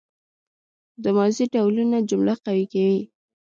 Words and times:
د 1.03 1.05
ماضي 1.17 1.45
ډولونه 1.53 1.97
جمله 2.09 2.33
قوي 2.45 2.65
کوي. 2.73 3.01